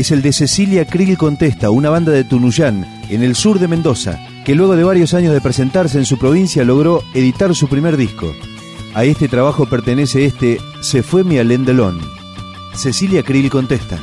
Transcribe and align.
Es 0.00 0.12
el 0.12 0.22
de 0.22 0.32
Cecilia 0.32 0.86
Krill 0.86 1.18
Contesta, 1.18 1.68
una 1.68 1.90
banda 1.90 2.10
de 2.10 2.24
Tunuyán, 2.24 2.86
en 3.10 3.22
el 3.22 3.36
sur 3.36 3.58
de 3.58 3.68
Mendoza, 3.68 4.18
que 4.46 4.54
luego 4.54 4.74
de 4.74 4.82
varios 4.82 5.12
años 5.12 5.34
de 5.34 5.42
presentarse 5.42 5.98
en 5.98 6.06
su 6.06 6.16
provincia 6.16 6.64
logró 6.64 7.04
editar 7.12 7.54
su 7.54 7.68
primer 7.68 7.98
disco. 7.98 8.34
A 8.94 9.04
este 9.04 9.28
trabajo 9.28 9.66
pertenece 9.66 10.24
este 10.24 10.58
Se 10.80 11.02
fue 11.02 11.22
mi 11.22 11.36
Alendelón. 11.36 12.00
Cecilia 12.74 13.22
Krill 13.22 13.50
Contesta. 13.50 13.98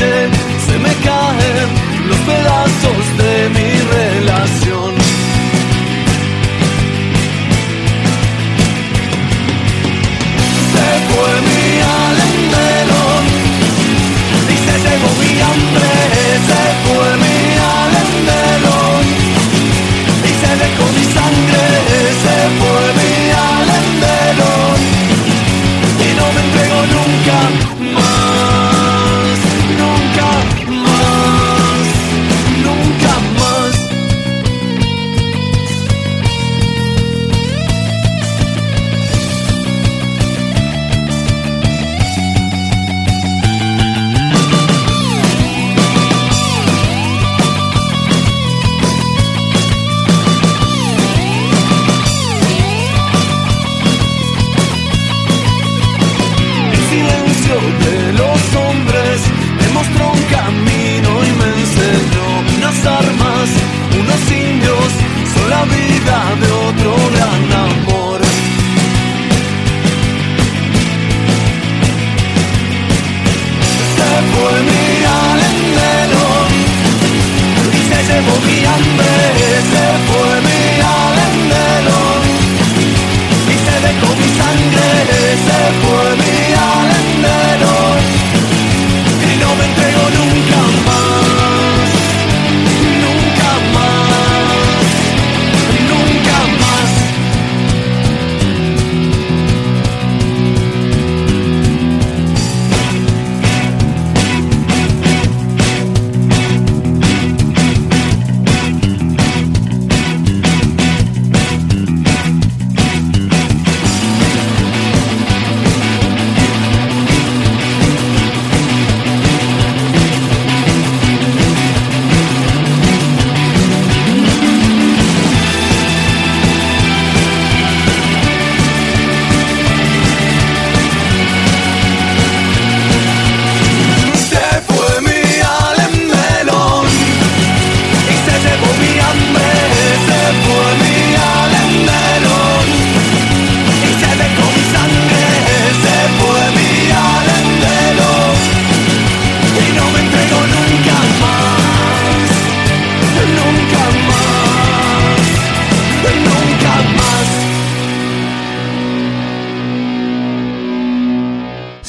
Se 0.00 0.39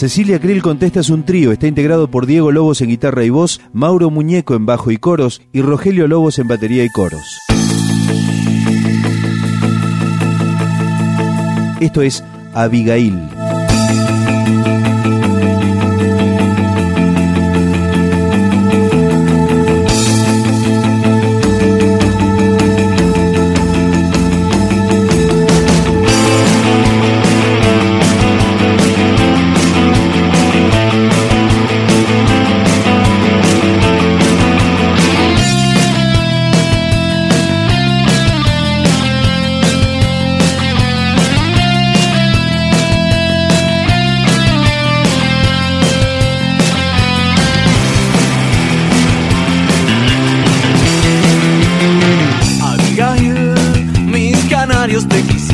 Cecilia 0.01 0.39
Krill 0.39 0.63
Contesta 0.63 0.99
es 0.99 1.11
un 1.11 1.25
trío, 1.25 1.51
está 1.51 1.67
integrado 1.67 2.09
por 2.09 2.25
Diego 2.25 2.51
Lobos 2.51 2.81
en 2.81 2.89
guitarra 2.89 3.23
y 3.23 3.29
voz, 3.29 3.61
Mauro 3.71 4.09
Muñeco 4.09 4.55
en 4.55 4.65
bajo 4.65 4.89
y 4.89 4.97
coros 4.97 5.43
y 5.53 5.61
Rogelio 5.61 6.07
Lobos 6.07 6.39
en 6.39 6.47
batería 6.47 6.83
y 6.83 6.89
coros. 6.89 7.21
Esto 11.79 12.01
es 12.01 12.23
Abigail. 12.55 13.29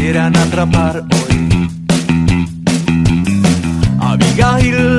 Te 0.07 0.13
quisieran 0.13 0.37
atrapar 0.37 1.03
hoy. 1.11 1.67
Abigail, 3.99 4.97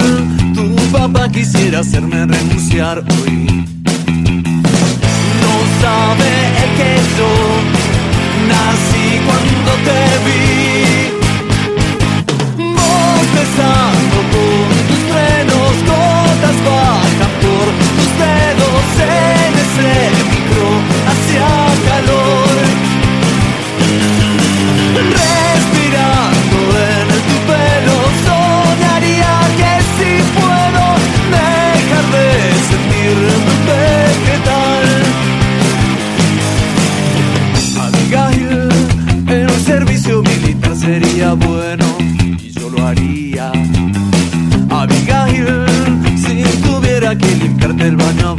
tu 0.55 0.77
papá 0.93 1.31
quisiera 1.31 1.81
hacerme 1.81 2.27
renunciar 2.27 2.99
hoy. 2.99 3.67
No 5.43 5.55
sabe 5.81 6.31
que 6.77 6.91
yo 7.17 7.31
nací 8.49 9.07
cuando 9.25 9.71
te 9.87 9.99
vi. 10.27 10.68
Que 47.17 47.37
limpiarte 47.37 47.87
el 47.87 47.97
baño 47.97 48.37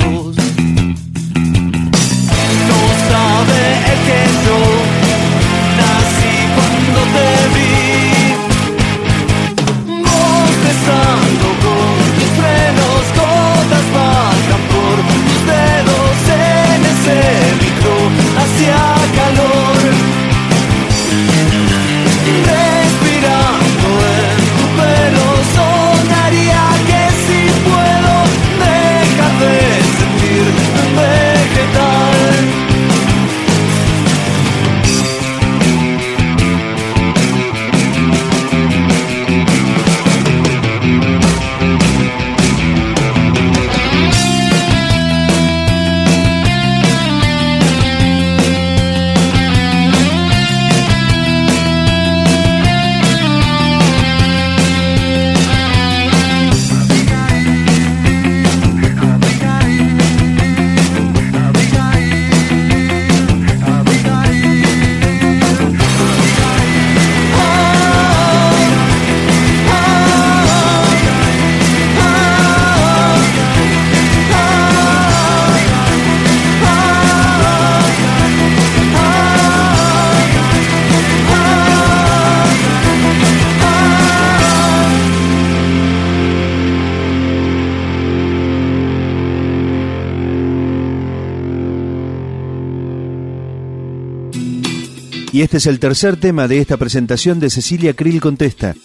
Y 95.40 95.42
este 95.42 95.56
es 95.56 95.68
el 95.68 95.80
tercer 95.80 96.18
tema 96.18 96.50
de 96.50 96.60
esta 96.60 96.76
presentación 96.76 97.40
de 97.40 97.50
Cecilia 97.50 97.94
Krill 97.94 98.20
Contesta. 98.20 98.76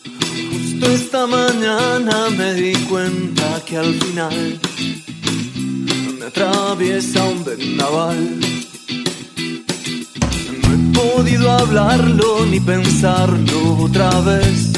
Justo 0.52 0.86
esta 0.86 1.26
mañana 1.26 2.30
me 2.30 2.54
di 2.54 2.74
cuenta 2.88 3.60
que 3.66 3.76
al 3.76 3.92
final 3.94 4.60
me 6.16 6.26
atraviesa 6.26 7.24
un 7.24 7.44
vendaval. 7.44 8.38
No 10.62 10.74
he 10.74 10.94
podido 10.94 11.50
hablarlo 11.50 12.46
ni 12.46 12.60
pensarlo 12.60 13.76
otra 13.78 14.20
vez. 14.20 14.74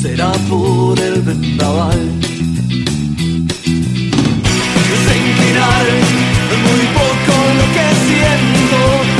Será 0.00 0.32
por 0.48 0.98
el 1.00 1.20
vendaval. 1.20 2.00
Sin 5.04 5.24
mirar 5.44 5.86
muy 6.64 6.86
poco 6.96 7.34
lo 7.58 7.66
que 7.74 7.86
siento, 8.06 9.13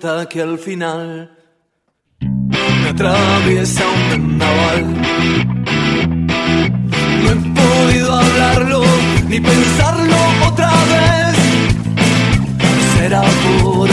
cuenta 0.00 0.28
que 0.28 0.40
al 0.40 0.58
final 0.58 1.30
me 2.82 2.88
atraviesa 2.88 3.82
un 3.86 4.10
vendaval. 4.10 4.84
No 7.22 7.30
he 7.30 7.36
podido 7.60 8.14
hablarlo 8.14 8.82
ni 9.28 9.40
pensarlo 9.40 10.16
otra 10.46 10.70
vez. 10.92 11.36
Será 12.96 13.22
por 13.62 13.90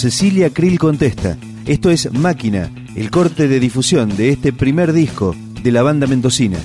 Cecilia 0.00 0.48
Krill 0.48 0.78
contesta. 0.78 1.36
Esto 1.66 1.90
es 1.90 2.10
Máquina, 2.10 2.70
el 2.96 3.10
corte 3.10 3.48
de 3.48 3.60
difusión 3.60 4.16
de 4.16 4.30
este 4.30 4.50
primer 4.50 4.94
disco 4.94 5.36
de 5.62 5.72
la 5.72 5.82
banda 5.82 6.06
mendocina. 6.06 6.56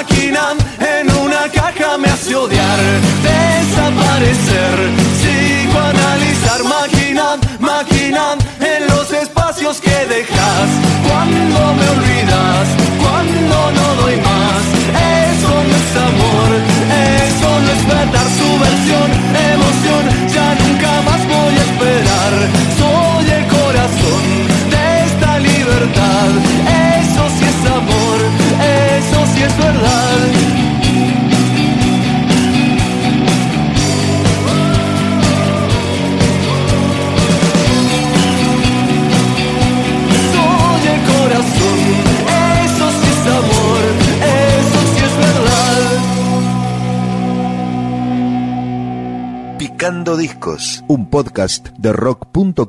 en 0.00 1.10
una 1.16 1.48
caja 1.50 1.98
me 1.98 2.08
hace 2.08 2.34
odiar, 2.36 2.78
desaparecer, 3.22 4.90
psicoanalizar 5.18 6.62
máquina. 6.64 6.97
Un 50.88 51.10
podcast 51.10 51.70
de 51.78 51.92
rock.com 51.92 52.68